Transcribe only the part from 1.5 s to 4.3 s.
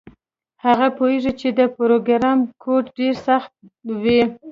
د پروګرام کوډ ډیر سخت وي